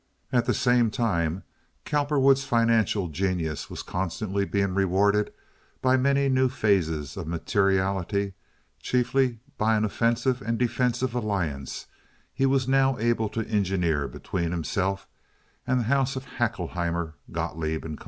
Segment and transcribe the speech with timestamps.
[0.33, 1.43] At the same time
[1.85, 5.31] Cowperwood's financial genius was constantly being rewarded
[5.79, 8.33] by many new phases of materiality
[8.79, 11.85] chiefly by an offensive and defensive alliance
[12.33, 15.07] he was now able to engineer between himself
[15.67, 17.99] and the house of Haeckelheimer, Gotloeb & Co.